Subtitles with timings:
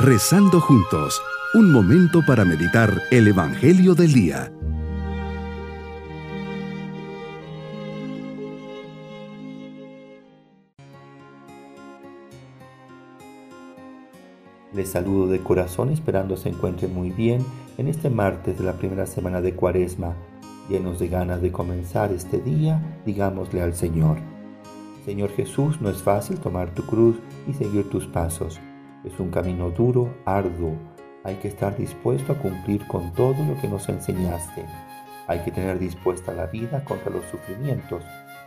[0.00, 1.20] Rezando juntos,
[1.54, 4.52] un momento para meditar el Evangelio del Día.
[14.72, 17.44] Les saludo de corazón esperando se encuentren muy bien
[17.76, 20.14] en este martes de la primera semana de Cuaresma.
[20.68, 24.18] Llenos de ganas de comenzar este día, digámosle al Señor.
[25.04, 27.16] Señor Jesús, no es fácil tomar tu cruz
[27.48, 28.60] y seguir tus pasos.
[29.04, 30.76] Es un camino duro, arduo.
[31.22, 34.64] Hay que estar dispuesto a cumplir con todo lo que nos enseñaste.
[35.28, 38.02] Hay que tener dispuesta la vida contra los sufrimientos,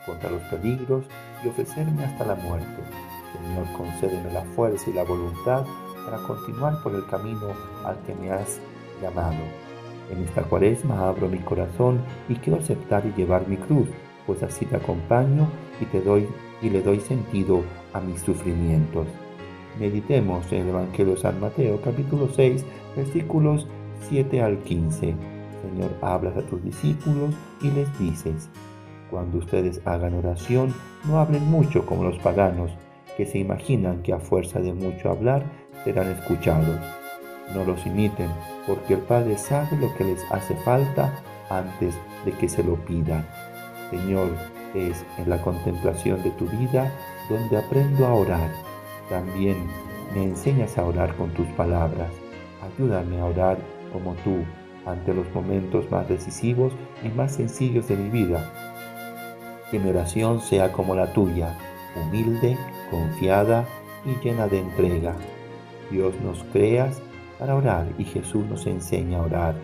[0.05, 1.05] contra los peligros
[1.43, 2.81] y ofrecerme hasta la muerte.
[3.31, 5.65] Señor, concédeme la fuerza y la voluntad
[6.05, 7.53] para continuar por el camino
[7.85, 8.59] al que me has
[9.01, 9.39] llamado.
[10.11, 13.87] En esta cuaresma abro mi corazón y quiero aceptar y llevar mi cruz,
[14.27, 15.47] pues así te acompaño
[15.79, 16.27] y te doy
[16.61, 17.63] y le doy sentido
[17.93, 19.07] a mis sufrimientos.
[19.79, 22.65] Meditemos en el Evangelio de San Mateo capítulo 6
[22.95, 23.67] versículos
[24.09, 25.15] 7 al 15.
[25.61, 28.49] Señor, hablas a tus discípulos y les dices,
[29.09, 30.73] cuando ustedes hagan oración,
[31.05, 32.71] no hablen mucho como los paganos,
[33.15, 35.43] que se imaginan que a fuerza de mucho hablar
[35.83, 36.79] serán escuchados.
[37.53, 38.29] No los imiten,
[38.67, 41.13] porque el Padre sabe lo que les hace falta
[41.49, 43.25] antes de que se lo pidan.
[43.89, 44.29] Señor,
[44.73, 46.91] es en la contemplación de tu vida
[47.29, 48.70] donde aprendo a orar.
[49.11, 49.57] También
[50.15, 52.09] me enseñas a orar con tus palabras.
[52.63, 53.57] Ayúdame a orar
[53.91, 54.37] como tú
[54.85, 56.71] ante los momentos más decisivos
[57.03, 58.49] y más sencillos de mi vida.
[59.69, 61.57] Que mi oración sea como la tuya,
[61.93, 62.57] humilde,
[62.89, 63.65] confiada
[64.05, 65.13] y llena de entrega.
[65.91, 67.01] Dios nos creas
[67.37, 69.55] para orar y Jesús nos enseña a orar.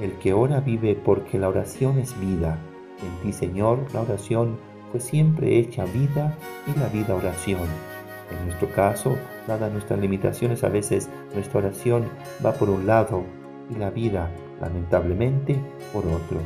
[0.00, 2.58] El que ora vive porque la oración es vida.
[3.02, 4.58] En ti, Señor, la oración
[4.90, 6.34] fue siempre hecha vida
[6.66, 7.97] y la vida oración.
[8.30, 12.08] En nuestro caso, dadas nuestras limitaciones, a veces nuestra oración
[12.44, 13.24] va por un lado
[13.70, 14.30] y la vida,
[14.60, 15.58] lamentablemente,
[15.92, 16.40] por otro.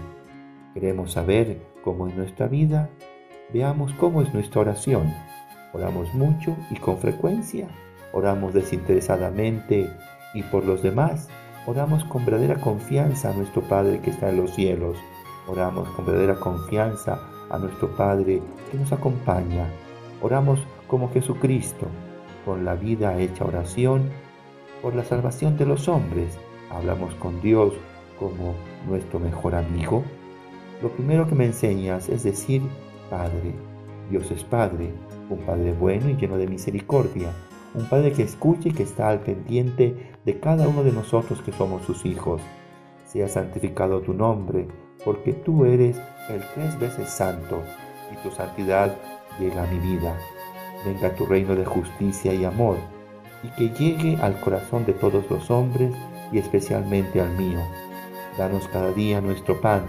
[0.74, 2.88] Queremos saber cómo es nuestra vida.
[3.52, 5.12] Veamos cómo es nuestra oración.
[5.72, 7.68] Oramos mucho y con frecuencia.
[8.12, 9.90] Oramos desinteresadamente
[10.34, 11.28] y por los demás.
[11.66, 14.96] Oramos con verdadera confianza a nuestro Padre que está en los cielos.
[15.46, 18.40] Oramos con verdadera confianza a nuestro Padre
[18.70, 19.66] que nos acompaña.
[20.22, 20.60] Oramos
[20.92, 21.86] como Jesucristo,
[22.44, 24.10] con la vida hecha oración,
[24.82, 26.38] por la salvación de los hombres.
[26.70, 27.72] Hablamos con Dios
[28.18, 28.52] como
[28.86, 30.04] nuestro mejor amigo.
[30.82, 32.60] Lo primero que me enseñas es decir,
[33.08, 33.54] Padre.
[34.10, 34.92] Dios es Padre,
[35.30, 37.32] un Padre bueno y lleno de misericordia,
[37.72, 41.52] un Padre que escucha y que está al pendiente de cada uno de nosotros que
[41.52, 42.42] somos sus hijos.
[43.06, 44.68] Sea santificado tu nombre,
[45.06, 45.96] porque tú eres
[46.28, 47.62] el tres veces santo,
[48.12, 48.94] y tu santidad
[49.40, 50.14] llega a mi vida.
[50.84, 52.76] Venga tu reino de justicia y amor,
[53.42, 55.92] y que llegue al corazón de todos los hombres
[56.32, 57.60] y especialmente al mío.
[58.36, 59.82] Danos cada día nuestro pan,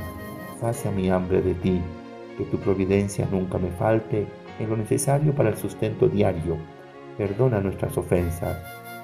[0.59, 1.81] sacia mi hambre de ti,
[2.37, 4.27] que tu providencia nunca me falte
[4.59, 6.57] en lo necesario para el sustento diario.
[7.17, 8.57] Perdona nuestras ofensas,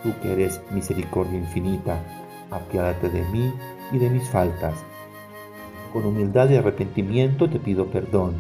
[0.03, 2.03] tú que eres misericordia infinita,
[2.51, 3.51] apiádate de mí
[3.91, 4.75] y de mis faltas.
[5.93, 8.35] Con humildad y arrepentimiento te pido perdón,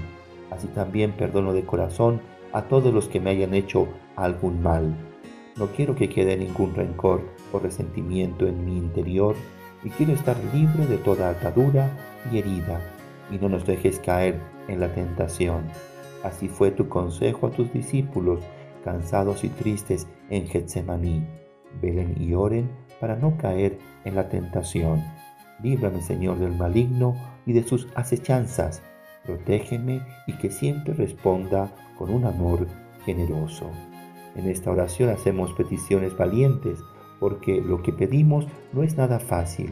[0.51, 2.21] así también perdono de corazón
[2.53, 4.95] a todos los que me hayan hecho algún mal.
[5.57, 7.21] No quiero que quede ningún rencor
[7.51, 9.35] o resentimiento en mi interior
[9.83, 11.89] y quiero estar libre de toda atadura
[12.31, 12.79] y herida
[13.31, 15.63] y no nos dejes caer en la tentación.
[16.23, 18.41] Así fue tu consejo a tus discípulos,
[18.83, 21.25] cansados y tristes en Getsemaní.
[21.81, 25.03] Velen y oren para no caer en la tentación.
[25.61, 27.15] Líbrame, Señor, del maligno
[27.45, 28.81] y de sus acechanzas.
[29.29, 32.65] Protégeme y que siempre responda con un amor
[33.05, 33.69] generoso.
[34.35, 36.79] En esta oración hacemos peticiones valientes
[37.19, 39.71] porque lo que pedimos no es nada fácil.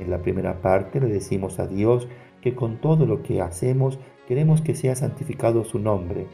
[0.00, 2.08] En la primera parte le decimos a Dios
[2.40, 6.26] que con todo lo que hacemos queremos que sea santificado su nombre,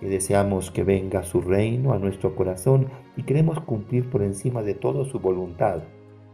[0.00, 2.86] que deseamos que venga su reino a nuestro corazón
[3.18, 5.82] y queremos cumplir por encima de todo su voluntad.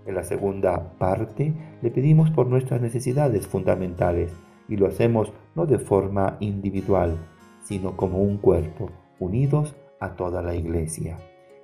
[0.07, 4.33] En la segunda parte le pedimos por nuestras necesidades fundamentales
[4.69, 7.17] y lo hacemos no de forma individual,
[7.63, 11.19] sino como un cuerpo, unidos a toda la iglesia.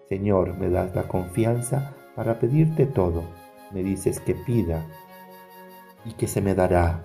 [0.08, 3.22] Señor, me das la confianza para pedirte todo.
[3.72, 4.84] Me dices que pida
[6.04, 7.02] y que se me dará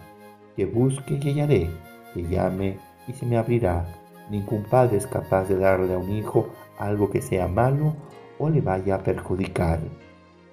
[0.60, 1.69] que busque y hallaré,
[2.13, 3.86] que llame y se me abrirá.
[4.30, 7.96] Ningún padre es capaz de darle a un hijo algo que sea malo
[8.38, 9.80] o le vaya a perjudicar.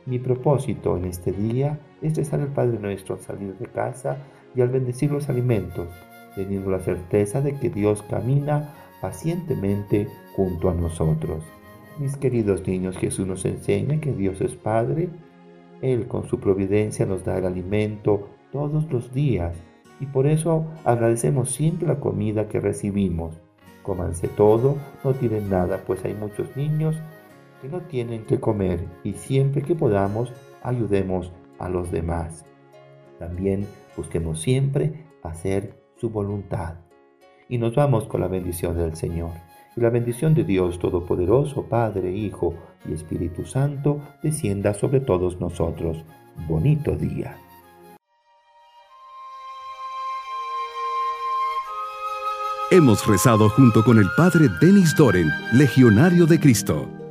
[0.04, 4.18] Mi propósito en este día es rezar al Padre nuestro al salir de casa
[4.56, 5.88] y al bendecir los alimentos,
[6.34, 11.44] teniendo la certeza de que Dios camina pacientemente junto a nosotros.
[11.98, 15.08] Mis queridos niños, Jesús nos enseña que Dios es Padre.
[15.82, 19.54] Él con su providencia nos da el alimento todos los días
[20.00, 23.40] y por eso agradecemos siempre la comida que recibimos.
[23.82, 26.96] Cómanse todo, no tienen nada, pues hay muchos niños
[27.62, 30.32] que no tienen que comer y siempre que podamos
[30.62, 32.44] ayudemos a los demás.
[33.18, 33.66] También
[33.96, 36.76] busquemos siempre hacer su voluntad.
[37.48, 39.30] Y nos vamos con la bendición del Señor.
[39.76, 42.54] Y la bendición de Dios Todopoderoso, Padre, Hijo
[42.88, 46.04] y Espíritu Santo, descienda sobre todos nosotros.
[46.48, 47.36] Bonito día.
[52.70, 57.05] Hemos rezado junto con el Padre Denis Doren, Legionario de Cristo.